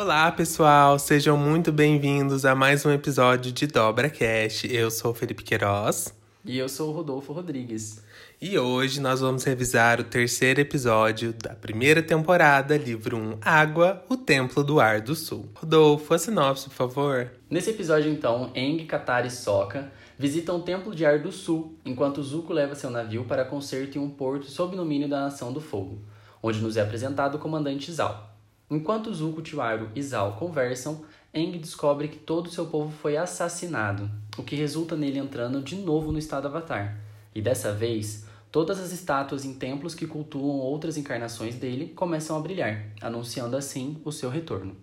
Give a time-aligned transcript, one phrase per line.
[0.00, 4.72] Olá, pessoal, sejam muito bem-vindos a mais um episódio de Dobra Cast.
[4.72, 6.14] Eu sou o Felipe Queiroz.
[6.44, 8.00] E eu sou o Rodolfo Rodrigues.
[8.40, 14.16] E hoje nós vamos revisar o terceiro episódio da primeira temporada, livro 1, Água, o
[14.16, 15.48] Templo do Ar do Sul.
[15.56, 17.32] Rodolfo, a sinopse, por favor.
[17.50, 22.22] Nesse episódio, então, Eng, Katara e Sokka visitam o Templo de Ar do Sul, enquanto
[22.22, 25.98] Zuko leva seu navio para conserto em um porto sob domínio da Nação do Fogo,
[26.40, 28.27] onde nos é apresentado o comandante Zal.
[28.70, 34.42] Enquanto Zuko, Tiairo e Zal conversam, Eng descobre que todo seu povo foi assassinado, o
[34.42, 37.00] que resulta nele entrando de novo no estado Avatar.
[37.34, 42.40] E dessa vez, todas as estátuas em templos que cultuam outras encarnações dele começam a
[42.40, 44.76] brilhar, anunciando assim o seu retorno.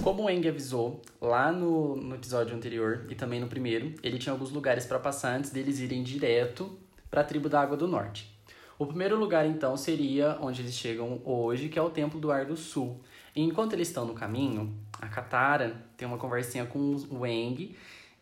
[0.00, 4.52] Como Eng avisou lá no, no episódio anterior e também no primeiro, ele tinha alguns
[4.52, 6.78] lugares para passar antes deles irem direto
[7.10, 8.33] para a tribo da Água do Norte.
[8.78, 12.44] O primeiro lugar, então, seria onde eles chegam hoje, que é o Templo do Ar
[12.44, 13.00] do Sul.
[13.34, 17.74] E enquanto eles estão no caminho, a Katara tem uma conversinha com o Eng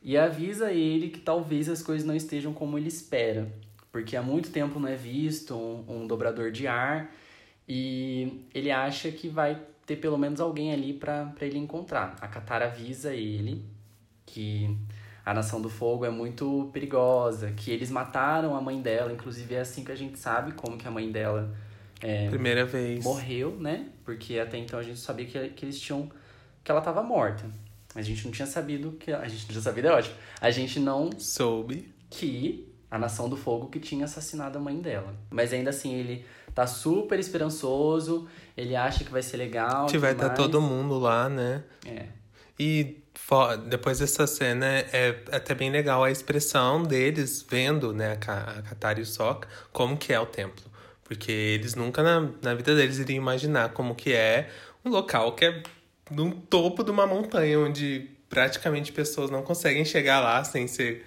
[0.03, 3.53] e avisa ele que talvez as coisas não estejam como ele espera.
[3.91, 7.15] Porque há muito tempo não é visto um, um dobrador de ar
[7.69, 12.17] e ele acha que vai ter pelo menos alguém ali para ele encontrar.
[12.21, 13.65] A Katara avisa ele
[14.25, 14.77] que
[15.25, 19.61] a Nação do Fogo é muito perigosa, que eles mataram a mãe dela, inclusive é
[19.61, 21.55] assim que a gente sabe como que a mãe dela
[22.01, 23.05] é, Primeira vez.
[23.05, 23.87] morreu, né?
[24.05, 26.11] Porque até então a gente sabia que, que eles tinham
[26.65, 27.45] que ela estava morta.
[27.95, 30.15] A gente não tinha sabido que a gente não tinha sabido é ótimo.
[30.41, 31.93] A gente não Soube.
[32.11, 35.15] que a Nação do Fogo que tinha assassinado a mãe dela.
[35.31, 39.87] Mas ainda assim ele tá super esperançoso, ele acha que vai ser legal.
[39.87, 40.39] Que vai estar mais.
[40.39, 41.63] todo mundo lá, né?
[41.87, 42.07] É.
[42.59, 43.02] E
[43.69, 49.03] depois dessa cena é até bem legal a expressão deles vendo, né, a Katara e
[49.03, 50.65] o Sokka, como que é o templo.
[51.05, 54.51] Porque eles nunca na, na vida deles iriam imaginar como que é
[54.85, 55.63] um local que é
[56.11, 61.07] no topo de uma montanha, onde praticamente pessoas não conseguem chegar lá sem ser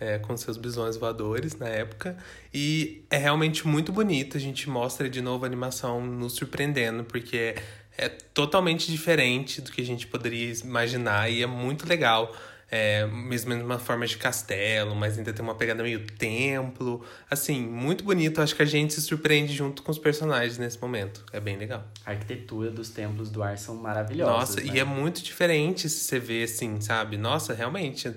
[0.00, 2.16] é, com seus bisões voadores na época.
[2.52, 4.36] E é realmente muito bonito.
[4.36, 7.54] A gente mostra de novo a animação nos surpreendendo, porque
[7.98, 12.34] é, é totalmente diferente do que a gente poderia imaginar e é muito legal.
[12.74, 17.04] É, mesmo numa forma de castelo, mas ainda tem uma pegada meio templo.
[17.30, 18.40] Assim, muito bonito.
[18.40, 21.22] Acho que a gente se surpreende junto com os personagens nesse momento.
[21.34, 21.84] É bem legal.
[22.06, 24.56] A arquitetura dos templos do ar são maravilhosas.
[24.56, 24.72] Nossa, né?
[24.74, 27.18] e é muito diferente se você vê assim, sabe?
[27.18, 28.10] Nossa, realmente.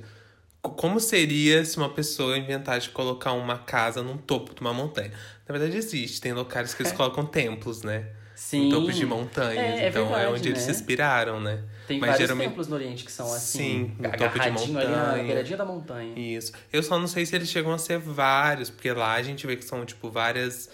[0.61, 4.73] co- Como seria se uma pessoa inventasse de colocar uma casa num topo de uma
[4.73, 5.11] montanha?
[5.45, 6.21] Na verdade, existe.
[6.21, 8.07] Tem locais que eles colocam templos, né?
[8.35, 8.67] Sim.
[8.67, 9.57] Em topos de montanhas.
[9.57, 10.73] É, é então é verdade, onde eles se né?
[10.73, 11.63] inspiraram, né?
[11.87, 14.77] Tem Mas vários geralmente- templos no Oriente que são assim, Sim, no topo de agarradinho
[14.79, 15.23] ali na montanha.
[15.23, 16.13] beiradinha da montanha.
[16.19, 16.51] Isso.
[16.73, 19.55] Eu só não sei se eles chegam a ser vários, porque lá a gente vê
[19.55, 20.69] que são, tipo, várias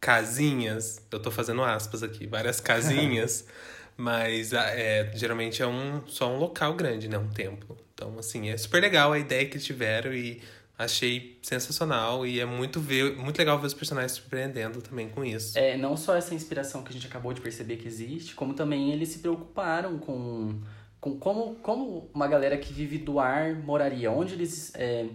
[0.00, 1.00] casinhas.
[1.10, 3.46] Eu tô fazendo aspas aqui, várias casinhas.
[3.96, 7.16] mas ah, é, geralmente é um, só um local grande, né?
[7.18, 7.76] Um templo.
[7.94, 10.40] Então, assim, é super legal a ideia que tiveram e
[10.78, 12.26] achei sensacional.
[12.26, 15.58] E é muito, ver, muito legal ver os personagens surpreendendo também com isso.
[15.58, 18.92] É, não só essa inspiração que a gente acabou de perceber que existe, como também
[18.92, 20.60] eles se preocuparam com,
[21.00, 25.06] com como, como uma galera que vive do ar moraria, onde eles é,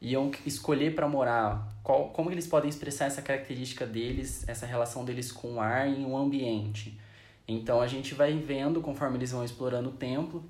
[0.00, 5.32] iam escolher para morar, qual, como eles podem expressar essa característica deles, essa relação deles
[5.32, 6.98] com o ar em um ambiente.
[7.46, 10.44] Então a gente vai vendo, conforme eles vão explorando o templo,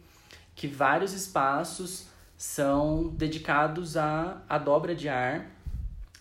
[0.54, 5.44] que vários espaços são dedicados à, à dobra de ar.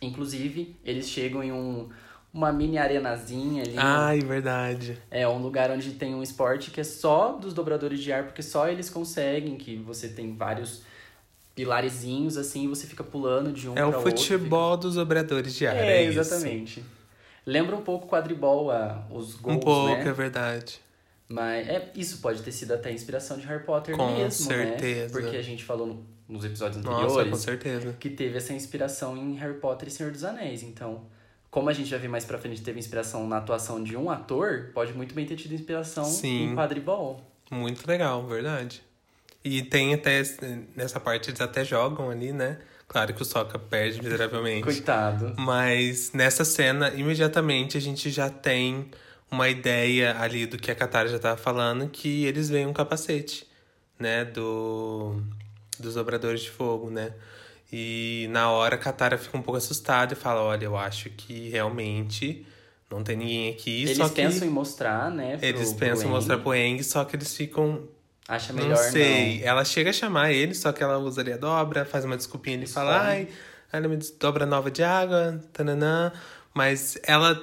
[0.02, 1.90] Inclusive, eles chegam em um,
[2.34, 3.76] uma mini arenazinha ali.
[3.78, 5.02] Ai, verdade.
[5.12, 8.42] É um lugar onde tem um esporte que é só dos dobradores de ar, porque
[8.42, 10.82] só eles conseguem, que você tem vários
[11.56, 15.66] pilarezinhos assim, e você fica pulando de um É o outro, futebol dos obradores de
[15.66, 15.76] ar.
[15.76, 16.20] fica- É, É, isso.
[16.20, 16.84] exatamente.
[17.46, 20.10] Lembra um pouco quadribol, a, os gols, Um pouco, né?
[20.10, 20.80] é verdade.
[21.30, 25.14] Mas é, isso pode ter sido até inspiração de Harry Potter Com mesmo, certeza.
[25.20, 25.22] né?
[25.22, 27.96] Porque a gente falou no- nos episódios Nossa, anteriores com certeza.
[28.00, 30.64] que teve essa inspiração em Harry Potter e Senhor dos Anéis.
[30.64, 31.06] Então,
[31.52, 34.72] como a gente vai ver mais pra frente, teve inspiração na atuação de um ator,
[34.74, 36.52] pode muito bem ter tido inspiração Sim.
[36.52, 37.22] em quadribol.
[37.52, 38.82] Muito legal, verdade.
[39.44, 40.22] E tem até,
[40.76, 42.58] nessa parte eles até jogam ali, né?
[42.88, 44.64] Claro que o Sokka perde miseravelmente.
[44.64, 45.34] Coitado.
[45.38, 48.90] Mas nessa cena, imediatamente a gente já tem
[49.30, 53.46] uma ideia ali do que a Katara já tava falando, que eles veem um capacete,
[54.00, 54.24] né?
[54.26, 55.22] Do,
[55.80, 57.14] dos dobradores de fogo, né?
[57.72, 61.50] E na hora a Katara fica um pouco assustada e fala, olha, eu acho que
[61.50, 62.46] realmente
[62.90, 64.16] não tem ninguém aqui, Eles só que...
[64.16, 65.36] pensam em mostrar, né?
[65.38, 66.16] pro- Eles pro pensam em Aang.
[66.16, 67.86] mostrar pro Eng, só que eles ficam
[68.26, 68.92] Acha não melhor não.
[68.92, 69.44] sei.
[69.44, 72.56] Ela chega a chamar ele, só que ela usa ali a dobra, faz uma desculpinha
[72.56, 73.28] ele fala, ai,
[73.74, 76.14] ela me dobra nova de água, tananã.
[76.54, 77.38] Mas ela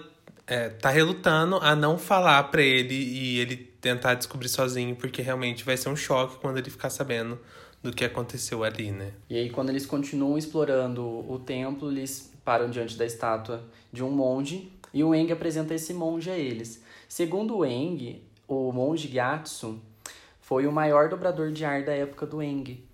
[0.46, 5.64] é, tá relutando a não falar pra ele e ele tentar descobrir sozinho, porque realmente
[5.64, 7.38] vai ser um choque quando ele ficar sabendo
[7.82, 9.12] do que aconteceu ali, né?
[9.28, 13.62] E aí, quando eles continuam explorando o templo, eles param diante da estátua
[13.92, 16.82] de um monge e o Eng apresenta esse monge a eles.
[17.08, 19.80] Segundo o Eng, o monge Gyatso
[20.40, 22.84] foi o maior dobrador de ar da época do Eng.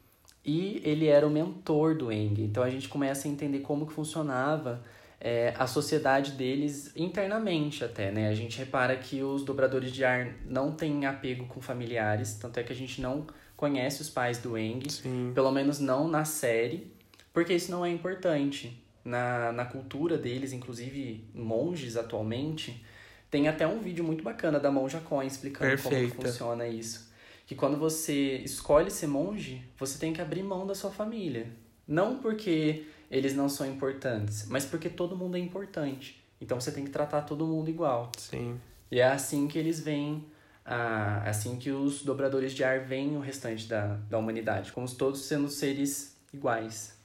[0.44, 2.42] E ele era o mentor do Eng.
[2.42, 4.82] Então a gente começa a entender como que funcionava
[5.20, 8.28] é, a sociedade deles internamente até, né?
[8.28, 12.62] A gente repara que os dobradores de ar não têm apego com familiares, tanto é
[12.62, 15.32] que a gente não conhece os pais do Eng, Sim.
[15.34, 16.90] pelo menos não na série,
[17.34, 18.82] porque isso não é importante.
[19.02, 22.84] Na, na cultura deles, inclusive monges atualmente,
[23.30, 26.28] tem até um vídeo muito bacana da Monja Coin explicando como Perfeita.
[26.28, 27.10] funciona isso.
[27.46, 31.46] Que quando você escolhe ser monge, você tem que abrir mão da sua família.
[31.90, 36.22] Não porque eles não são importantes, mas porque todo mundo é importante.
[36.40, 38.12] Então você tem que tratar todo mundo igual.
[38.16, 38.60] Sim.
[38.92, 40.24] E é assim que eles veem,
[40.64, 45.24] ah, assim que os dobradores de ar veem o restante da, da humanidade, como todos
[45.24, 46.96] sendo seres iguais.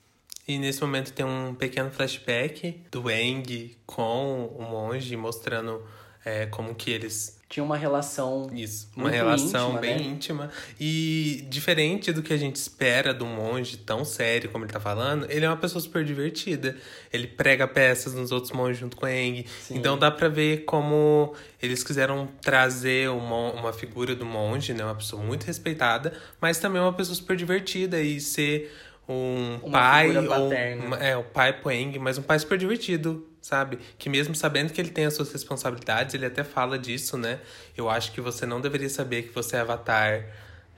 [0.47, 5.83] E nesse momento tem um pequeno flashback do Eng com o monge, mostrando
[6.23, 10.03] é, como que eles Tinha uma relação Isso, uma relação íntima, bem né?
[10.03, 10.51] íntima.
[10.77, 14.79] E diferente do que a gente espera de um monge tão sério como ele tá
[14.81, 16.75] falando, ele é uma pessoa super divertida.
[17.13, 19.45] Ele prega peças nos outros monges junto com Eng.
[19.71, 24.83] Então dá pra ver como eles quiseram trazer uma, uma figura do monge, né?
[24.83, 26.11] Uma pessoa muito respeitada,
[26.41, 28.69] mas também uma pessoa super divertida e ser
[29.07, 30.53] um Uma pai ou
[30.99, 33.77] é, o pai pro Eng, mas um pai super divertido, sabe?
[33.99, 37.39] Que mesmo sabendo que ele tem as suas responsabilidades, ele até fala disso, né?
[37.77, 40.25] Eu acho que você não deveria saber que você é avatar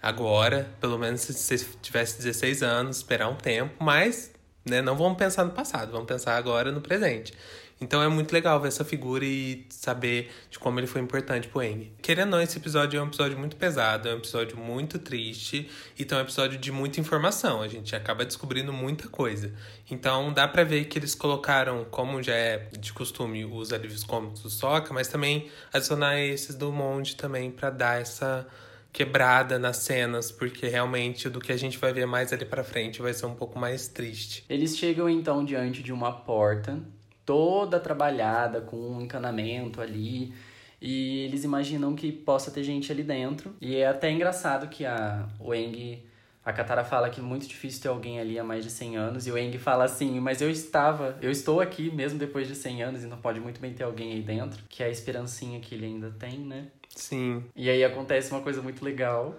[0.01, 4.33] agora, pelo menos se você tivesse 16 anos, esperar um tempo, mas,
[4.65, 7.33] né, não vamos pensar no passado, vamos pensar agora no presente.
[7.79, 11.61] Então é muito legal ver essa figura e saber de como ele foi importante pro
[11.61, 11.91] Eng.
[12.01, 15.69] Querendo ou não, esse episódio é um episódio muito pesado, é um episódio muito triste,
[15.97, 17.61] então é um episódio de muita informação.
[17.61, 19.53] A gente acaba descobrindo muita coisa.
[19.89, 24.41] Então dá pra ver que eles colocaram, como já é de costume, os alívios cômicos
[24.41, 28.47] do Soca, mas também adicionar esses do Monge também pra dar essa
[28.91, 32.99] quebrada nas cenas, porque realmente do que a gente vai ver mais ali pra frente
[32.99, 34.43] vai ser um pouco mais triste.
[34.49, 36.79] Eles chegam então diante de uma porta,
[37.27, 40.33] toda trabalhada, com um encanamento ali,
[40.81, 43.53] e eles imaginam que possa ter gente ali dentro.
[43.59, 46.01] E é até engraçado que a, o Eng,
[46.45, 49.27] a Katara fala que é muito difícil ter alguém ali há mais de 100 anos,
[49.27, 52.83] e o Eng fala assim: Mas eu estava, eu estou aqui mesmo depois de 100
[52.83, 55.85] anos, então pode muito bem ter alguém aí dentro, que é a esperancinha que ele
[55.85, 56.67] ainda tem, né?
[56.95, 59.35] Sim, E aí acontece uma coisa muito legal.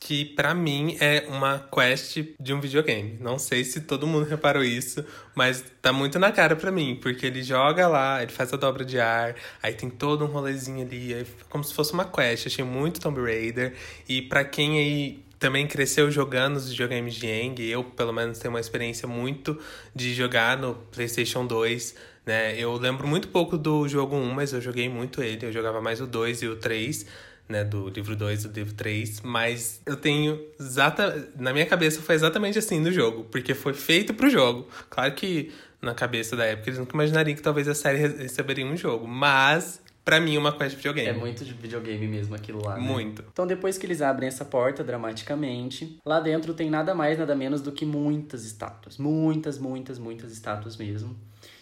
[0.00, 3.18] Que pra mim é uma quest de um videogame.
[3.20, 5.04] Não sei se todo mundo reparou isso,
[5.34, 8.82] mas tá muito na cara pra mim, porque ele joga lá, ele faz a dobra
[8.82, 12.46] de ar, aí tem todo um rolezinho ali, é como se fosse uma quest.
[12.46, 13.74] Achei muito Tomb Raider
[14.08, 18.52] e pra quem aí também cresceu jogando os videogames de Eng, eu pelo menos tenho
[18.52, 19.58] uma experiência muito
[19.94, 21.94] de jogar no PlayStation 2,
[22.24, 22.58] né?
[22.58, 26.00] Eu lembro muito pouco do jogo 1, mas eu joguei muito ele, eu jogava mais
[26.00, 27.06] o 2 e o 3
[27.50, 31.28] né, do livro 2 e do livro 3, mas eu tenho exata.
[31.36, 34.68] Na minha cabeça foi exatamente assim no jogo, porque foi feito pro jogo.
[34.88, 35.52] Claro que
[35.82, 39.06] na cabeça da época eles nunca imaginariam que talvez a série re- receberia um jogo,
[39.08, 41.08] mas pra mim uma quest de videogame.
[41.08, 42.74] É muito de videogame mesmo aquilo lá.
[42.76, 42.80] né?
[42.80, 43.24] Muito.
[43.32, 47.60] Então, depois que eles abrem essa porta dramaticamente, lá dentro tem nada mais, nada menos
[47.60, 48.96] do que muitas estátuas.
[48.98, 51.16] Muitas, muitas, muitas estátuas mesmo.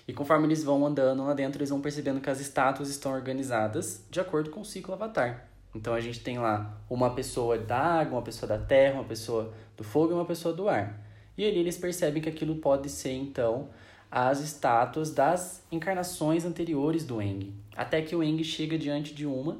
[0.06, 4.02] E conforme eles vão andando lá dentro, eles vão percebendo que as estátuas estão organizadas
[4.10, 5.46] de acordo com o ciclo Avatar.
[5.78, 9.54] Então a gente tem lá uma pessoa da água, uma pessoa da terra, uma pessoa
[9.76, 11.00] do fogo e uma pessoa do ar.
[11.36, 13.68] E ali eles percebem que aquilo pode ser, então,
[14.10, 17.54] as estátuas das encarnações anteriores do Eng.
[17.76, 19.56] Até que o Eng chega diante de uma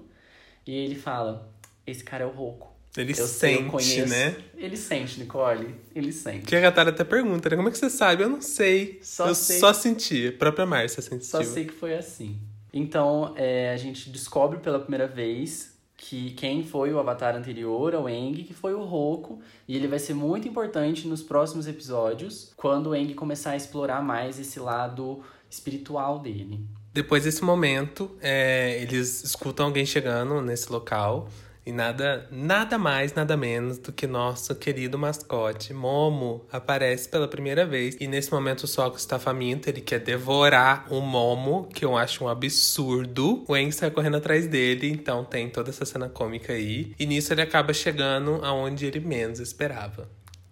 [0.67, 1.49] e ele fala:
[1.87, 2.67] Esse cara é o Roku.
[2.97, 4.09] Ele Eu sei, sente, conheço.
[4.09, 4.37] né?
[4.57, 5.73] Ele sente, Nicole.
[5.95, 6.47] Ele sente.
[6.47, 7.55] Que a Katara até pergunta, né?
[7.55, 8.25] Como é que você sabe?
[8.25, 8.99] Eu não sei.
[9.03, 9.61] Só eu sei.
[9.61, 10.29] só senti.
[10.29, 11.25] A própria Márcia sentiu.
[11.25, 12.41] Só sei que foi assim.
[12.73, 18.09] Então, é, a gente descobre pela primeira vez que quem foi o avatar anterior ao
[18.09, 22.91] Eng, que foi o Roku, e ele vai ser muito importante nos próximos episódios, quando
[22.91, 26.65] o Eng começar a explorar mais esse lado espiritual dele.
[26.95, 31.29] Depois desse momento, é, eles escutam alguém chegando nesse local.
[31.69, 37.67] E nada, nada mais, nada menos do que nosso querido mascote, Momo, aparece pela primeira
[37.67, 37.95] vez.
[38.01, 42.25] E nesse momento o Sokka está faminto, ele quer devorar o Momo, que eu acho
[42.25, 43.45] um absurdo.
[43.47, 46.95] O Aang sai correndo atrás dele, então tem toda essa cena cômica aí.
[46.99, 50.09] E nisso ele acaba chegando aonde ele menos esperava.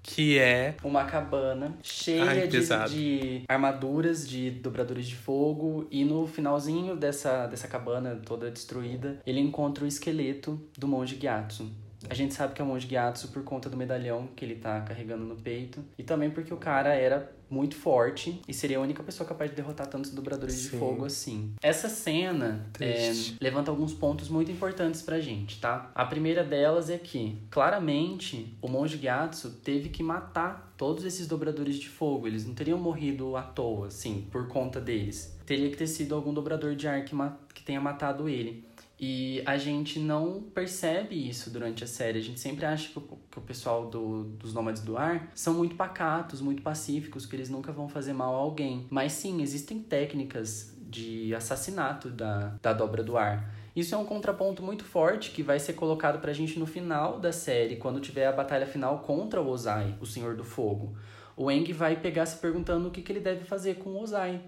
[0.06, 5.86] Que é uma cabana cheia Ai, de, de armaduras, de dobradores de fogo.
[5.90, 11.70] E no finalzinho dessa, dessa cabana toda destruída, ele encontra o esqueleto do monge Gyatso.
[12.08, 14.80] A gente sabe que é o monge Gyatso por conta do medalhão que ele tá
[14.80, 15.84] carregando no peito.
[15.98, 19.56] E também porque o cara era muito forte e seria a única pessoa capaz de
[19.56, 20.78] derrotar tantos dobradores de Sim.
[20.78, 21.54] fogo assim.
[21.62, 25.90] Essa cena é, levanta alguns pontos muito importantes pra gente, tá?
[25.94, 31.76] A primeira delas é que, claramente, o monge Gyatso teve que matar todos esses dobradores
[31.76, 32.26] de fogo.
[32.26, 35.36] Eles não teriam morrido à toa, assim, por conta deles.
[35.46, 37.14] Teria que ter sido algum dobrador de ar que,
[37.54, 38.64] que tenha matado ele.
[38.98, 42.18] E a gente não percebe isso durante a série.
[42.18, 45.52] A gente sempre acha que o, que o pessoal do, dos Nômades do Ar são
[45.52, 48.86] muito pacatos, muito pacíficos, que eles nunca vão fazer mal a alguém.
[48.90, 53.52] Mas sim, existem técnicas de assassinato da, da dobra do ar.
[53.74, 57.30] Isso é um contraponto muito forte que vai ser colocado pra gente no final da
[57.30, 60.96] série, quando tiver a batalha final contra o Ozai, o Senhor do Fogo.
[61.36, 64.40] O Eng vai pegar se perguntando o que, que ele deve fazer com o Ozai.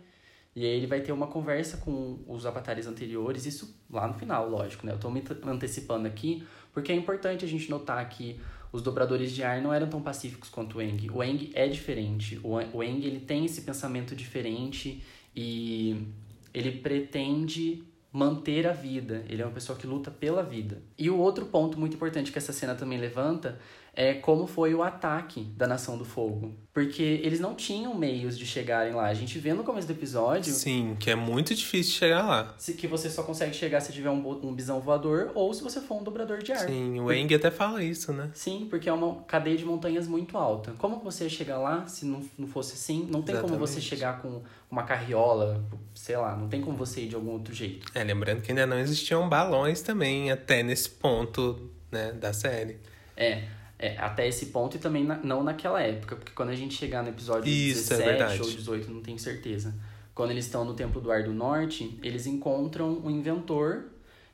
[0.58, 4.50] E aí ele vai ter uma conversa com os avatares anteriores, isso lá no final,
[4.50, 4.92] lógico, né?
[4.92, 8.40] Eu tô me ant- antecipando aqui, porque é importante a gente notar que
[8.72, 11.08] os dobradores de ar não eram tão pacíficos quanto o Eng.
[11.12, 12.40] O Eng é diferente.
[12.42, 15.00] O En- o Eng, ele tem esse pensamento diferente
[15.34, 16.08] e
[16.52, 19.24] ele pretende manter a vida.
[19.28, 20.82] Ele é uma pessoa que luta pela vida.
[20.98, 23.60] E o outro ponto muito importante que essa cena também levanta
[23.94, 26.54] é como foi o ataque da Nação do Fogo.
[26.72, 29.06] Porque eles não tinham meios de chegarem lá.
[29.06, 32.54] A gente vê no começo do episódio Sim, que é muito difícil chegar lá.
[32.76, 36.00] que você só consegue chegar se tiver um, um bisão voador ou se você for
[36.00, 36.68] um dobrador de ar.
[36.68, 38.30] Sim, o Eng até fala isso, né?
[38.32, 40.72] Sim, porque é uma cadeia de montanhas muito alta.
[40.78, 43.08] Como você ia chegar lá se não, não fosse assim?
[43.10, 43.88] Não tem como você Exatamente.
[43.88, 45.64] chegar com uma carriola,
[45.94, 47.90] sei lá, não tem como você ir de algum outro jeito.
[47.92, 52.78] É, lembrando que ainda não existiam balões também até nesse ponto, né, da série.
[53.16, 56.74] É, é, até esse ponto e também na- não naquela época, porque quando a gente
[56.74, 58.42] chegar no episódio Isso, é 17 verdade.
[58.42, 59.74] ou 18, não tenho certeza.
[60.14, 63.84] Quando eles estão no Templo do Ar do Norte, eles encontram um inventor,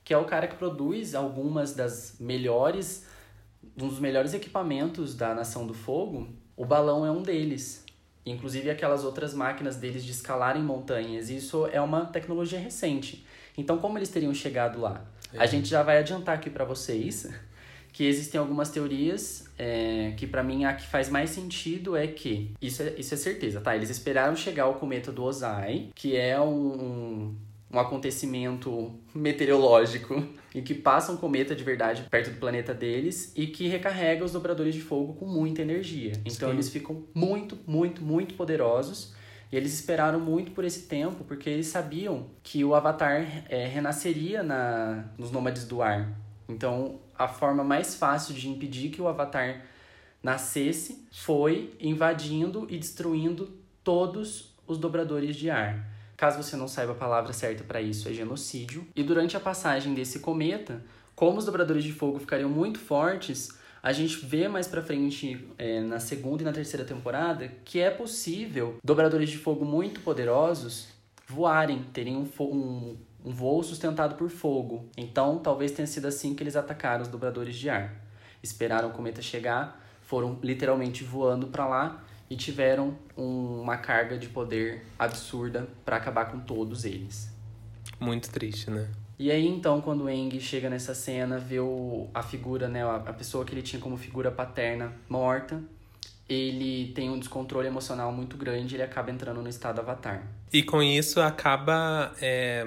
[0.02, 3.06] que é o cara que produz algumas das melhores,
[3.76, 6.28] um dos melhores equipamentos da Nação do Fogo.
[6.56, 7.84] O balão é um deles.
[8.24, 11.28] Inclusive aquelas outras máquinas deles de escalarem montanhas.
[11.28, 13.26] Isso é uma tecnologia recente.
[13.58, 15.04] Então, como eles teriam chegado lá?
[15.36, 17.28] A gente já vai adiantar aqui pra vocês
[17.94, 22.52] que existem algumas teorias é, que pra mim a que faz mais sentido é que
[22.60, 23.74] isso é, isso é certeza, tá?
[23.76, 27.36] Eles esperaram chegar o cometa do Ozai, que é um,
[27.70, 33.46] um, acontecimento meteorológico em que passa um cometa de verdade perto do planeta deles e
[33.46, 36.14] que recarrega os dobradores de fogo com muita energia.
[36.24, 36.54] Então Sim.
[36.56, 39.14] eles ficam muito, muito, muito poderosos.
[39.52, 44.42] E eles esperaram muito por esse tempo, porque eles sabiam que o Avatar é, renasceria
[44.42, 46.12] na, nos Nômades do Ar.
[46.48, 49.62] Então, a forma mais fácil de impedir que o Avatar
[50.22, 53.52] nascesse foi invadindo e destruindo
[53.82, 55.90] todos os dobradores de ar.
[56.16, 58.86] Caso você não saiba a palavra certa para isso, é genocídio.
[58.94, 60.82] E durante a passagem desse cometa,
[61.14, 63.50] como os dobradores de fogo ficariam muito fortes,
[63.82, 67.90] a gente vê mais pra frente, é, na segunda e na terceira temporada, que é
[67.90, 70.88] possível dobradores de fogo muito poderosos
[71.26, 74.88] voarem, terem um, um, um voo sustentado por fogo.
[74.96, 77.94] Então, talvez tenha sido assim que eles atacaram os dobradores de ar.
[78.42, 84.28] Esperaram o cometa chegar, foram literalmente voando pra lá e tiveram um- uma carga de
[84.28, 87.30] poder absurda pra acabar com todos eles.
[87.98, 88.88] Muito triste, né?
[89.18, 92.96] E aí, então, quando o Eng chega nessa cena, vê o, a figura, né, a,
[92.96, 95.62] a pessoa que ele tinha como figura paterna morta,
[96.28, 100.22] ele tem um descontrole emocional muito grande, ele acaba entrando no estado avatar.
[100.52, 102.66] E com isso acaba é,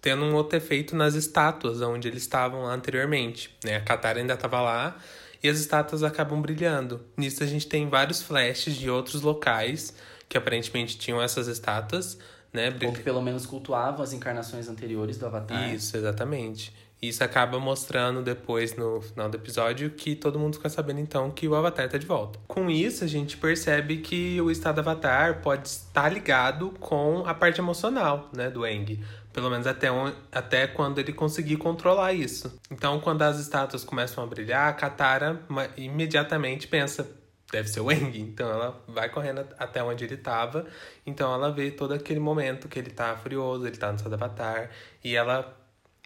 [0.00, 3.54] tendo um outro efeito nas estátuas onde eles estavam lá anteriormente.
[3.64, 3.76] Né?
[3.76, 4.96] A Katara ainda estava lá
[5.42, 7.04] e as estátuas acabam brilhando.
[7.16, 9.94] Nisso a gente tem vários flashes de outros locais
[10.28, 12.18] que aparentemente tinham essas estátuas,
[12.52, 12.72] né?
[12.84, 15.74] Ou que pelo menos cultuavam as encarnações anteriores do avatar.
[15.74, 16.72] Isso, exatamente.
[17.02, 21.48] Isso acaba mostrando depois no final do episódio que todo mundo fica sabendo então que
[21.48, 22.38] o Avatar tá de volta.
[22.46, 27.58] Com isso, a gente percebe que o estado Avatar pode estar ligado com a parte
[27.58, 29.00] emocional, né, do Aang.
[29.32, 32.60] Pelo menos até, on- até quando ele conseguir controlar isso.
[32.70, 35.40] Então, quando as estátuas começam a brilhar, a Katara
[35.76, 37.08] imediatamente pensa,
[37.50, 38.18] deve ser o Aang.
[38.18, 40.66] Então ela vai correndo até onde ele tava.
[41.06, 44.70] Então ela vê todo aquele momento que ele tá furioso, ele tá no estado Avatar.
[45.02, 45.56] E ela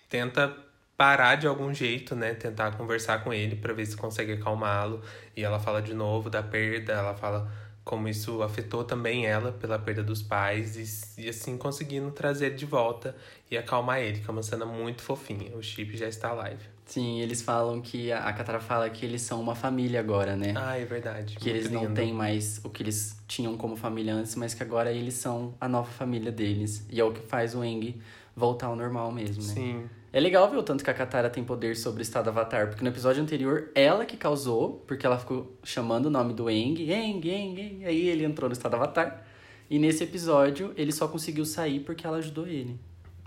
[0.09, 0.55] tenta
[0.97, 2.35] parar de algum jeito, né?
[2.35, 5.03] Tentar conversar com ele para ver se consegue acalmá-lo.
[5.37, 7.51] E ela fala de novo da perda, ela fala
[7.85, 12.55] como isso afetou também ela pela perda dos pais e, e assim conseguindo trazer ele
[12.55, 13.15] de volta
[13.51, 15.55] e acalmar ele, que é uma cena muito fofinha.
[15.57, 16.63] O chip já está live.
[16.87, 20.53] Sim, eles falam que a Katara fala que eles são uma família agora, né?
[20.57, 21.37] Ah, é verdade.
[21.37, 24.93] que eles não têm mais o que eles tinham como família antes, mas que agora
[24.93, 26.87] eles são a nova família deles.
[26.91, 28.01] E é o que faz o Eng
[28.37, 29.55] voltar ao normal mesmo, né?
[29.55, 29.91] Sim.
[30.17, 32.85] É legal ver o tanto que a Katara tem poder sobre o estado Avatar, porque
[32.85, 37.29] no episódio anterior ela que causou, porque ela ficou chamando o nome do Eng, Eng,
[37.29, 39.27] Eng, Eng, aí ele entrou no estado Avatar.
[39.69, 42.79] E nesse episódio ele só conseguiu sair porque ela ajudou ele.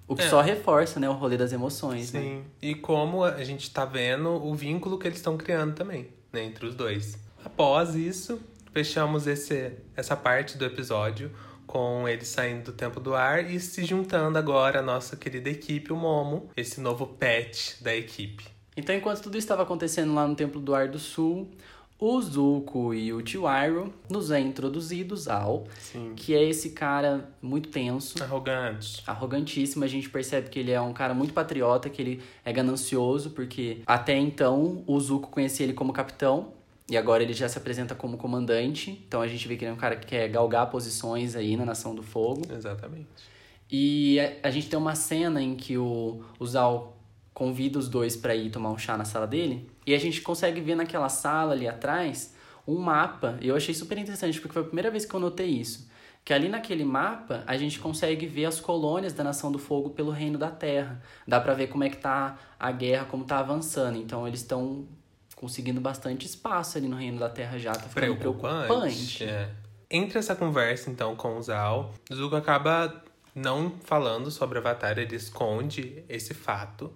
[0.08, 0.29] O que É.
[0.29, 2.22] só reforça, né, o rolê das emoções, né?
[2.22, 2.44] Sim.
[2.62, 6.67] E como a gente tá vendo o vínculo que eles estão criando também, né, entre
[6.67, 7.17] os dois.
[7.44, 8.39] Após isso,
[8.72, 11.32] fechamos esse, essa parte do episódio
[11.68, 15.94] com eles saindo do Tempo do Ar e se juntando agora à nossa querida equipe,
[15.94, 18.46] o Momo, esse novo pet da equipe.
[18.76, 21.50] Então, enquanto tudo estava acontecendo lá no Templo do Ar do Sul,
[22.00, 26.14] o Zuko e o Tiwairo nos é introduzidos ao, Sim.
[26.16, 29.02] que é esse cara muito tenso, Arrogantes.
[29.08, 29.84] arrogantíssimo.
[29.84, 33.82] A gente percebe que ele é um cara muito patriota, que ele é ganancioso, porque
[33.86, 36.54] até então o Zuko conhecia ele como capitão.
[36.89, 39.03] E agora ele já se apresenta como comandante.
[39.08, 41.65] Então a gente vê que ele é um cara que quer galgar posições aí na
[41.65, 42.41] Nação do Fogo.
[42.50, 43.08] Exatamente.
[43.70, 46.98] E a, a gente tem uma cena em que o, o Zal
[47.34, 49.70] convida os dois pra ir tomar um chá na sala dele.
[49.86, 52.34] E a gente consegue ver naquela sala ali atrás
[52.65, 53.38] um mapa.
[53.41, 55.88] E eu achei super interessante, porque foi a primeira vez que eu notei isso.
[56.24, 60.12] Que ali naquele mapa a gente consegue ver as colônias da Nação do Fogo pelo
[60.12, 61.01] Reino da Terra.
[61.27, 63.98] Dá pra ver como é que tá a guerra, como tá avançando.
[63.98, 64.88] Então eles estão
[65.38, 67.72] conseguindo bastante espaço ali no Reino da Terra já.
[67.72, 68.65] Tá ficando Preocupante.
[68.65, 69.24] preocupante.
[69.24, 69.50] É.
[69.89, 73.03] Entre essa conversa, então, com o Zal, Zuko acaba
[73.34, 76.91] não falando sobre o Avatar, ele esconde esse fato.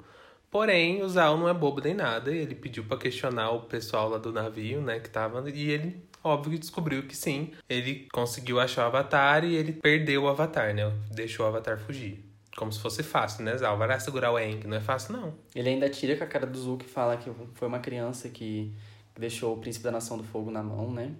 [0.50, 4.10] Porém, o Zal não é bobo nem nada, e ele pediu pra questionar o pessoal
[4.10, 8.84] lá do navio, né, que tava, e ele, óbvio, descobriu que sim, ele conseguiu achar
[8.84, 12.31] o Avatar e ele perdeu o Avatar, né, deixou o Avatar fugir.
[12.56, 13.78] Como se fosse fácil, né, Zal?
[13.78, 15.34] Vai lá segurar o Aang, não é fácil, não.
[15.56, 18.74] Ele ainda tira com a cara do Zuko e fala que foi uma criança que
[19.18, 21.14] deixou o príncipe da Nação do Fogo na mão, né?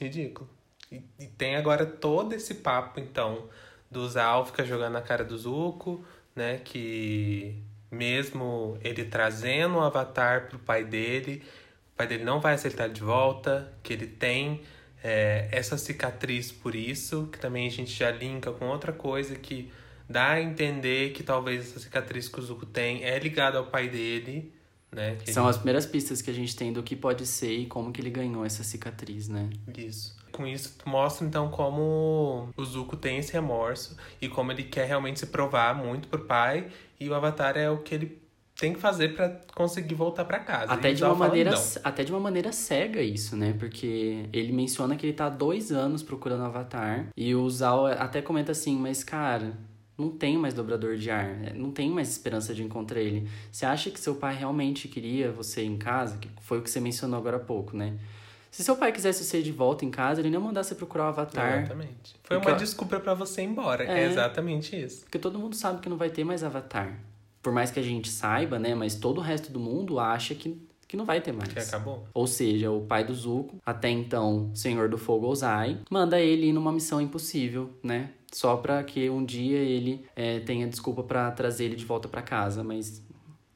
[0.00, 0.48] Ridículo.
[0.90, 3.48] E, e tem agora todo esse papo, então,
[3.90, 6.58] do Zal ficar jogando na cara do Zuko, né?
[6.58, 11.42] Que mesmo ele trazendo o avatar pro pai dele,
[11.94, 14.62] o pai dele não vai aceitar de volta, que ele tem
[15.02, 19.72] é, essa cicatriz por isso, que também a gente já linka com outra coisa que
[20.08, 23.88] dá a entender que talvez essa cicatriz que o Zuko tem é ligada ao pai
[23.88, 24.52] dele,
[24.92, 25.18] né?
[25.26, 28.00] São as primeiras pistas que a gente tem do que pode ser e como que
[28.00, 29.50] ele ganhou essa cicatriz, né?
[29.76, 30.16] Isso.
[30.32, 35.20] Com isso, mostra então como o Zuko tem esse remorso e como ele quer realmente
[35.20, 36.68] se provar muito pro pai.
[37.00, 38.26] E o Avatar é o que ele
[38.58, 40.72] tem que fazer pra conseguir voltar pra casa.
[40.72, 43.54] Até de, uma maneira, até de uma maneira cega isso, né?
[43.58, 47.06] Porque ele menciona que ele tá há dois anos procurando o Avatar.
[47.16, 49.56] E o Zal até comenta assim, mas cara,
[49.98, 51.26] não tem mais dobrador de ar.
[51.26, 51.52] né?
[51.54, 53.28] Não tem mais esperança de encontrar ele.
[53.50, 56.18] Você acha que seu pai realmente queria você em casa?
[56.18, 57.94] Que foi o que você mencionou agora há pouco, né?
[58.50, 61.58] Se seu pai quisesse você de volta em casa, ele não você procurar o Avatar.
[61.58, 62.16] Exatamente.
[62.24, 63.84] Foi Porque uma desculpa pra você ir embora.
[63.84, 64.04] É.
[64.04, 64.06] É.
[64.06, 65.02] exatamente isso.
[65.02, 66.98] Porque todo mundo sabe que não vai ter mais Avatar.
[67.42, 68.74] Por mais que a gente saiba, né?
[68.74, 71.52] Mas todo o resto do mundo acha que, que não vai ter mais.
[71.52, 72.06] Que acabou.
[72.14, 76.52] Ou seja, o pai do Zuko, até então Senhor do Fogo Ozai, manda ele ir
[76.52, 78.10] numa missão impossível, né?
[78.36, 82.20] Só pra que um dia ele é, tenha desculpa pra trazer ele de volta pra
[82.20, 83.02] casa, mas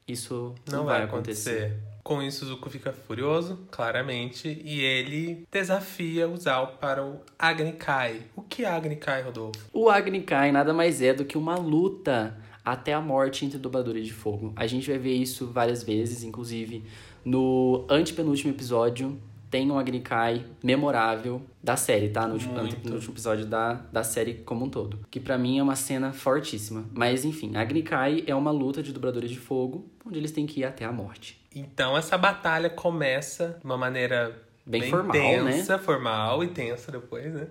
[0.07, 1.77] isso não, Não, vai acontecer.
[2.03, 7.73] Com isso, o Zuko fica furioso, claramente, e ele desafia o Zal para o Agni
[7.73, 8.23] Kai.
[8.35, 9.59] O que é Agni Kai, Rodolfo?
[9.71, 14.07] O Agni Kai nada mais é do que uma luta até a morte entre dubladores
[14.07, 14.51] de fogo.
[14.55, 16.83] A gente vai ver isso várias vezes, inclusive
[17.23, 19.15] no antepenúltimo episódio
[19.51, 22.25] tem um Agni Kai memorável da série, tá?
[22.25, 22.61] No último, no
[22.95, 24.99] último episódio da, da série como um todo.
[25.11, 26.85] Que pra mim é uma cena fortíssima.
[26.93, 30.61] Mas enfim, Agni Kai é uma luta de dubladores de fogo, onde eles têm que
[30.61, 31.39] ir até a morte.
[31.53, 35.51] Então, essa batalha começa de uma maneira Bem formal, né?
[35.51, 37.47] tensa, formal e tensa depois, né?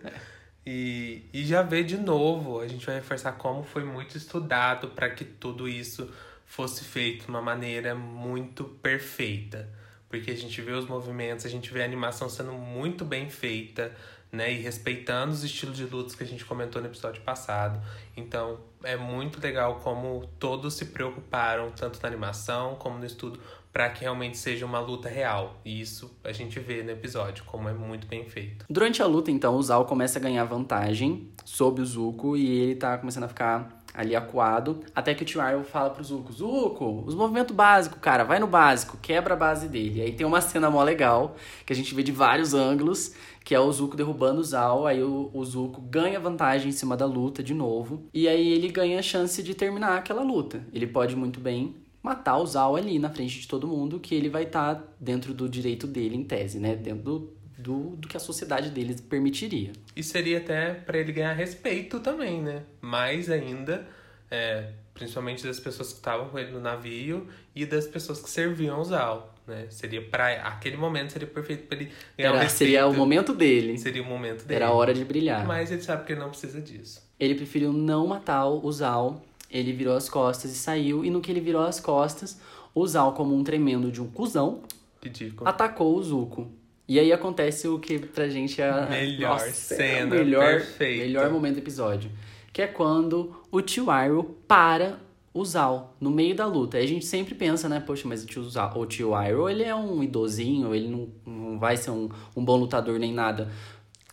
[0.67, 5.11] E, e já vê de novo, a gente vai reforçar como foi muito estudado para
[5.11, 6.11] que tudo isso
[6.47, 9.69] fosse feito de uma maneira muito perfeita.
[10.11, 13.95] Porque a gente vê os movimentos, a gente vê a animação sendo muito bem feita,
[14.33, 14.53] né?
[14.53, 17.81] E respeitando os estilos de lutas que a gente comentou no episódio passado.
[18.17, 23.39] Então, é muito legal como todos se preocuparam, tanto na animação como no estudo,
[23.73, 25.61] para que realmente seja uma luta real.
[25.65, 28.65] E isso a gente vê no episódio, como é muito bem feito.
[28.69, 32.75] Durante a luta, então, o Zal começa a ganhar vantagem sobre o Zuko e ele
[32.75, 37.15] tá começando a ficar ali acuado, até que o Tio fala pro Zuko, Zuko, os
[37.15, 40.03] movimentos básicos, cara, vai no básico, quebra a base dele.
[40.03, 43.61] Aí tem uma cena mó legal, que a gente vê de vários ângulos, que é
[43.61, 47.43] o Zuko derrubando o Zal, aí o, o Zuko ganha vantagem em cima da luta
[47.43, 50.65] de novo, e aí ele ganha a chance de terminar aquela luta.
[50.73, 54.29] Ele pode muito bem matar o Zal ali na frente de todo mundo, que ele
[54.29, 56.75] vai estar tá dentro do direito dele, em tese, né?
[56.75, 59.73] Dentro do, do, do que a sociedade deles permitiria.
[59.95, 62.63] E seria até para ele ganhar respeito também, né?
[62.81, 63.87] Mais ainda,
[64.31, 68.81] é, principalmente das pessoas que estavam com ele no navio e das pessoas que serviam
[68.81, 69.35] o Zal.
[69.47, 69.67] Né?
[69.71, 72.49] Seria para aquele momento seria perfeito para ele ganhar Era, o.
[72.51, 73.77] Seria o momento dele.
[73.79, 74.55] Seria o momento dele.
[74.55, 75.45] Era a hora de brilhar.
[75.47, 77.03] Mas ele sabe que ele não precisa disso.
[77.19, 79.23] Ele preferiu não matar o Zal.
[79.51, 81.05] Ele virou as costas e saiu.
[81.05, 82.41] E no que ele virou as costas,
[82.73, 84.63] o Zal, como um tremendo de um cuzão,
[85.03, 85.49] Ridículo.
[85.49, 86.51] atacou o Zuko.
[86.91, 91.31] E aí acontece o que pra gente é a Melhor Nossa, cena, o melhor, melhor
[91.31, 92.11] momento do episódio.
[92.53, 94.99] Que é quando o tio Iroh para
[95.33, 96.79] o Zal no meio da luta.
[96.79, 97.79] Aí a gente sempre pensa, né?
[97.79, 101.61] Poxa, mas o tio, Zal, o tio Iroh, ele é um idosinho, ele não, não
[101.61, 103.53] vai ser um, um bom lutador nem nada.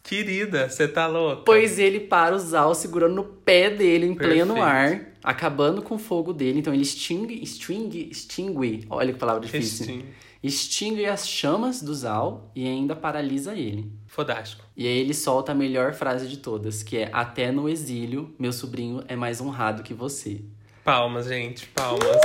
[0.03, 1.41] Querida, você tá louca?
[1.47, 4.61] Pois ele para o Zal segurando no pé dele em pleno Perfeito.
[4.61, 6.59] ar, acabando com o fogo dele.
[6.59, 9.87] Então ele extingue, extingue, extingue, olha que palavra difícil.
[9.87, 10.26] Restingue.
[10.43, 13.91] Extingue as chamas do Zal e ainda paralisa ele.
[14.05, 14.63] Fodástico.
[14.75, 18.53] E aí ele solta a melhor frase de todas, que é Até no exílio, meu
[18.53, 20.41] sobrinho é mais honrado que você.
[20.83, 22.21] Palmas, gente, palmas.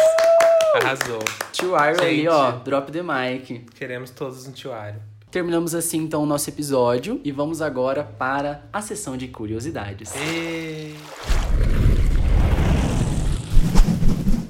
[0.74, 1.18] Arrasou.
[1.52, 3.66] Tio Iroh ali, ó, drop the mic.
[3.74, 5.00] Queremos todos um tiuário.
[5.30, 10.12] Terminamos assim então o nosso episódio e vamos agora para a sessão de curiosidades.
[10.14, 10.94] E...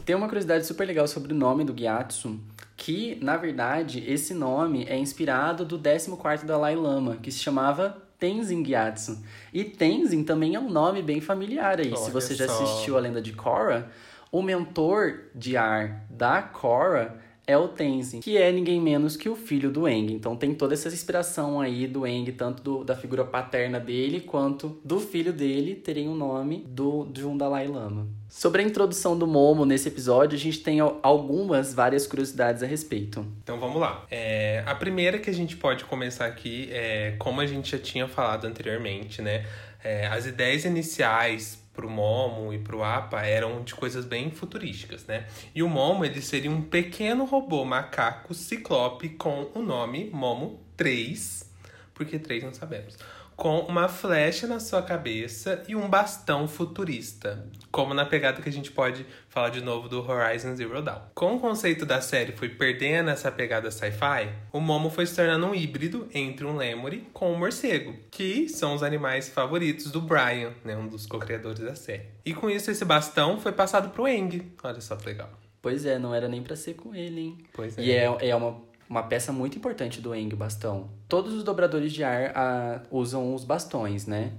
[0.04, 2.38] Tem uma curiosidade super legal sobre o nome do Gyatso,
[2.84, 8.64] que, na verdade, esse nome é inspirado do 14º Dalai Lama, que se chamava Tenzin
[8.64, 9.22] Gyatso.
[9.52, 11.96] E Tenzin também é um nome bem familiar aí.
[11.96, 12.60] se Olha você já só.
[12.60, 13.88] assistiu a lenda de Korra,
[14.32, 17.16] o mentor de ar da Korra
[17.46, 20.12] é o Tenzin, que é ninguém menos que o filho do Aang.
[20.12, 24.78] Então tem toda essa inspiração aí do Aang, tanto do- da figura paterna dele, quanto
[24.84, 28.06] do filho dele terem o nome do, de um Dalai Lama.
[28.28, 32.66] Sobre a introdução do Momo nesse episódio, a gente tem al- algumas, várias curiosidades a
[32.66, 33.26] respeito.
[33.42, 34.06] Então vamos lá.
[34.10, 38.08] É, a primeira que a gente pode começar aqui é como a gente já tinha
[38.08, 39.44] falado anteriormente, né?
[39.84, 45.26] É, as ideias iniciais pro Momo e pro Appa eram de coisas bem futurísticas, né?
[45.54, 51.50] E o Momo, ele seria um pequeno robô macaco ciclope com o nome Momo 3,
[51.94, 52.96] porque 3 não sabemos,
[53.36, 58.52] com uma flecha na sua cabeça e um bastão futurista, como na pegada que a
[58.52, 61.00] gente pode falar de novo do Horizon Zero Dawn.
[61.14, 65.46] Com o conceito da série foi perdendo essa pegada sci-fi, o Momo foi se tornando
[65.46, 70.52] um híbrido entre um lemure com um morcego, que são os animais favoritos do Brian,
[70.64, 72.06] né, um dos co-criadores da série.
[72.24, 74.52] E com isso esse bastão foi passado pro Eng.
[74.62, 75.30] Olha só que legal.
[75.62, 77.38] Pois é, não era nem pra ser com ele, hein?
[77.52, 77.82] Pois é.
[77.82, 78.60] E é, é uma,
[78.92, 80.90] uma peça muito importante do o bastão.
[81.08, 84.32] Todos os dobradores de ar ah, usam os bastões, né?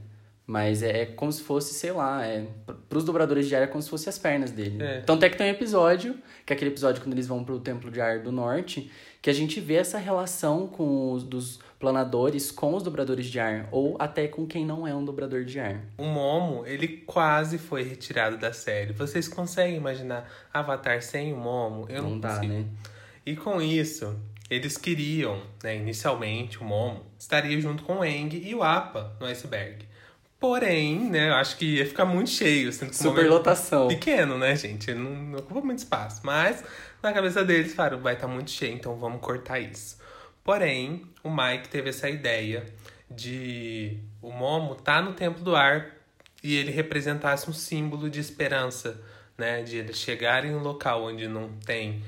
[0.45, 3.67] Mas é, é como se fosse, sei lá, é, pr- pros dobradores de ar é
[3.67, 4.83] como se fosse as pernas dele.
[4.83, 4.99] É.
[5.01, 7.89] Tanto é que tem um episódio, que é aquele episódio quando eles vão pro Templo
[7.89, 12.75] de Ar do Norte, que a gente vê essa relação com os dos planadores com
[12.75, 15.81] os dobradores de ar, ou até com quem não é um dobrador de ar.
[15.97, 18.93] O Momo, ele quase foi retirado da série.
[18.93, 21.85] Vocês conseguem imaginar Avatar sem o Momo?
[21.89, 22.53] Eu não, não dá, consigo.
[22.53, 22.65] né?
[23.25, 24.13] E com isso,
[24.49, 29.25] eles queriam, né, inicialmente, o Momo estaria junto com o Eng e o Appa no
[29.25, 29.85] iceberg.
[30.39, 32.69] Porém, né, eu acho que ia ficar muito cheio.
[32.69, 33.87] É Superlotação.
[33.87, 34.91] Pequeno, né, gente?
[34.91, 36.21] Ele não, não ocupa muito espaço.
[36.23, 36.63] Mas,
[37.01, 39.97] na cabeça deles, falaram, vai estar muito cheio, então vamos cortar isso.
[40.43, 42.65] Porém, o Mike teve essa ideia
[43.09, 45.91] de o Momo tá no Templo do Ar
[46.43, 49.01] e ele representasse um símbolo de esperança,
[49.37, 49.63] né?
[49.63, 52.03] De eles chegarem em um local onde não tem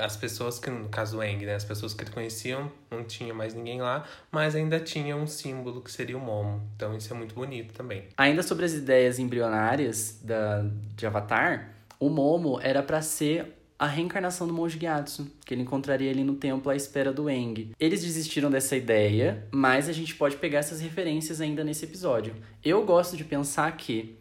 [0.00, 1.54] as pessoas que, no caso do Eng, né?
[1.54, 5.80] As pessoas que ele conheciam, não tinha mais ninguém lá, mas ainda tinha um símbolo
[5.80, 6.62] que seria o Momo.
[6.76, 8.04] Então isso é muito bonito também.
[8.16, 10.64] Ainda sobre as ideias embrionárias da,
[10.96, 16.10] de Avatar, o Momo era pra ser a reencarnação do monge Gyatso, que ele encontraria
[16.10, 17.70] ali no templo à espera do Eng.
[17.80, 22.34] Eles desistiram dessa ideia, mas a gente pode pegar essas referências ainda nesse episódio.
[22.62, 24.18] Eu gosto de pensar que,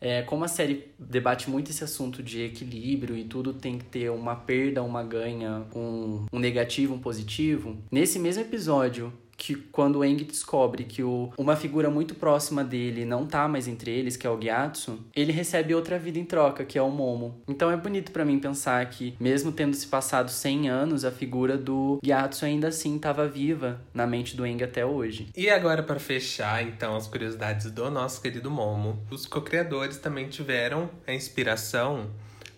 [0.00, 4.10] é, como a série debate muito esse assunto de equilíbrio e tudo tem que ter
[4.10, 10.02] uma perda, uma ganha, um, um negativo, um positivo, nesse mesmo episódio que quando o
[10.02, 14.26] Aang descobre que o, uma figura muito próxima dele não tá mais entre eles, que
[14.26, 17.42] é o Gyatso, ele recebe outra vida em troca, que é o Momo.
[17.48, 21.56] Então é bonito pra mim pensar que, mesmo tendo se passado 100 anos, a figura
[21.56, 25.28] do Gyatso ainda assim estava viva na mente do Aang até hoje.
[25.34, 30.90] E agora, para fechar, então, as curiosidades do nosso querido Momo, os co-criadores também tiveram
[31.06, 32.10] a inspiração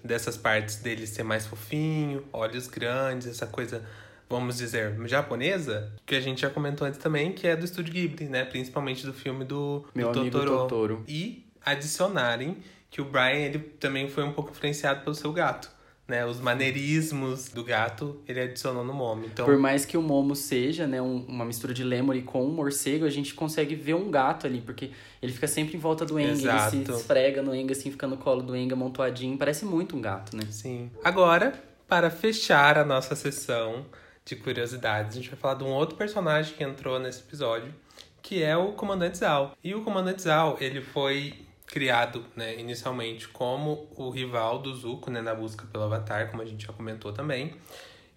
[0.02, 3.84] dessas partes dele ser mais fofinho, olhos grandes, essa coisa,
[4.32, 8.26] vamos dizer, japonesa, que a gente já comentou antes também, que é do Estúdio Ghibli,
[8.28, 8.44] né?
[8.44, 10.58] Principalmente do filme do, Meu do amigo Totoro.
[10.62, 11.04] Totoro.
[11.06, 12.56] E adicionarem
[12.90, 15.70] que o Brian, ele também foi um pouco influenciado pelo seu gato.
[16.08, 19.24] né, os maneirismos do gato, ele adicionou no Momo.
[19.24, 22.50] Então, Por mais que o Momo seja, né, um- uma mistura de lemuri com um
[22.50, 24.90] morcego, a gente consegue ver um gato ali, porque
[25.22, 28.18] ele fica sempre em volta do Eng, ele se esfrega no Eng, assim, fica no
[28.18, 30.42] colo do Eng amontoadinho, parece muito um gato, né?
[30.50, 30.90] sim.
[31.02, 31.54] Agora,
[31.88, 33.86] para fechar a nossa sessão
[34.24, 37.74] de curiosidades, a gente vai falar de um outro personagem que entrou nesse episódio,
[38.22, 39.56] que é o Comandante Zal.
[39.62, 45.20] E o Comandante Zal, ele foi criado, né, inicialmente como o rival do Zuko, né,
[45.22, 47.54] na busca pelo Avatar, como a gente já comentou também.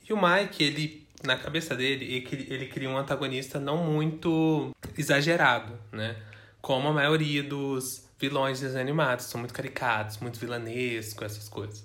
[0.07, 5.73] E o Mike, ele, na cabeça dele, ele, ele cria um antagonista não muito exagerado,
[5.91, 6.15] né?
[6.61, 11.83] Como a maioria dos vilões desanimados, são muito caricatos, muito vilanescos, essas coisas.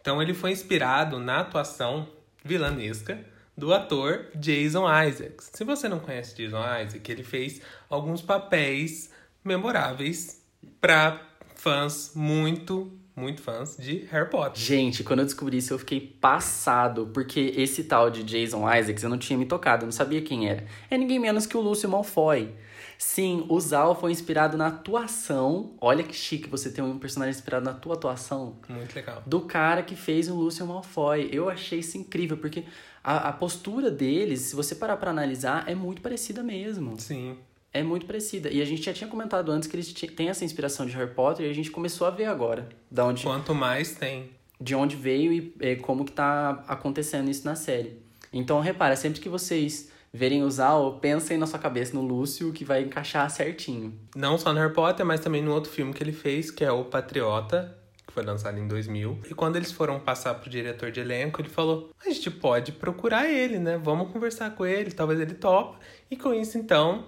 [0.00, 2.08] Então ele foi inspirado na atuação
[2.44, 3.24] vilanesca
[3.58, 5.50] do ator Jason Isaacs.
[5.52, 9.10] Se você não conhece Jason Isaacs, ele fez alguns papéis
[9.44, 10.40] memoráveis
[10.80, 11.20] para
[11.56, 14.62] fãs muito, muito fãs de Harry Potter.
[14.62, 19.10] Gente, quando eu descobri isso, eu fiquei passado, porque esse tal de Jason Isaacs eu
[19.10, 20.64] não tinha me tocado, eu não sabia quem era.
[20.88, 22.54] É ninguém menos que o Lúcio Malfoy.
[23.00, 25.74] Sim, o Zal foi inspirado na atuação.
[25.80, 28.56] Olha que chique você ter um personagem inspirado na tua atuação.
[28.68, 29.22] Muito legal.
[29.24, 31.28] do cara que fez o Lúcio Malfoy.
[31.32, 32.64] Eu achei isso incrível, porque
[33.02, 36.98] a, a postura deles, se você parar pra analisar, é muito parecida mesmo.
[36.98, 37.36] Sim.
[37.72, 38.50] É muito parecida.
[38.50, 41.46] E a gente já tinha comentado antes que eles têm essa inspiração de Harry Potter
[41.46, 44.30] e a gente começou a ver agora da onde, Quanto mais tem.
[44.60, 48.00] de onde veio e eh, como que tá acontecendo isso na série.
[48.32, 52.64] Então, repara, sempre que vocês verem o Zal, pensem na sua cabeça no Lúcio, que
[52.64, 53.96] vai encaixar certinho.
[54.16, 56.72] Não só no Harry Potter, mas também no outro filme que ele fez, que é
[56.72, 59.20] O Patriota, que foi lançado em 2000.
[59.30, 63.30] E quando eles foram passar pro diretor de elenco, ele falou: a gente pode procurar
[63.30, 63.78] ele, né?
[63.78, 65.78] Vamos conversar com ele, talvez ele topa.
[66.10, 67.06] E com isso, então,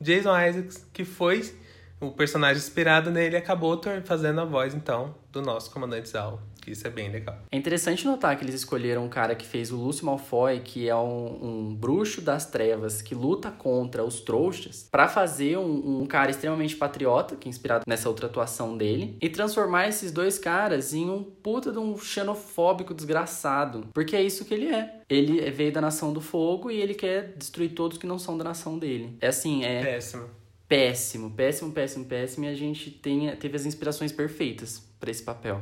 [0.00, 1.52] Jason Isaacs, que foi
[2.00, 6.40] o personagem inspirado nele, acabou fazendo a voz, então, do nosso comandante Zal.
[6.70, 7.38] Isso é bem legal.
[7.50, 10.96] É interessante notar que eles escolheram um cara que fez o Lúcio Malfoy, que é
[10.96, 16.30] um, um bruxo das trevas que luta contra os trouxas, pra fazer um, um cara
[16.30, 21.08] extremamente patriota, que é inspirado nessa outra atuação dele, e transformar esses dois caras em
[21.08, 23.86] um puta de um xenofóbico desgraçado.
[23.92, 25.00] Porque é isso que ele é.
[25.08, 28.44] Ele veio da nação do fogo e ele quer destruir todos que não são da
[28.44, 29.16] nação dele.
[29.20, 30.28] É assim, é Péssimo.
[30.68, 35.60] péssimo, péssimo, péssimo, péssimo, e a gente tem, teve as inspirações perfeitas pra esse papel.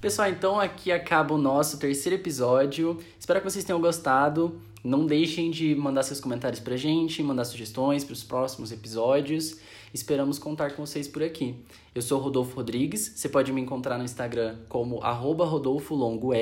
[0.00, 2.98] Pessoal, então aqui acaba o nosso terceiro episódio.
[3.18, 4.58] Espero que vocês tenham gostado.
[4.82, 9.58] Não deixem de mandar seus comentários pra gente, mandar sugestões para os próximos episódios.
[9.92, 11.54] Esperamos contar com vocês por aqui.
[11.94, 13.12] Eu sou Rodolfo Rodrigues.
[13.14, 16.34] Você pode me encontrar no Instagram como rodolfolongor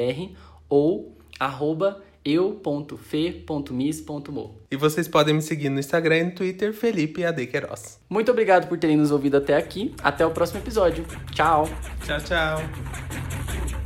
[0.69, 3.49] ou arroba eu.fe.mis.mo.
[4.71, 8.01] E vocês podem me seguir no Instagram e no Twitter, Felipe AD Queiroz.
[8.09, 9.95] Muito obrigado por terem nos ouvido até aqui.
[10.03, 11.05] Até o próximo episódio.
[11.33, 11.69] Tchau!
[12.05, 13.78] Tchau, tchau.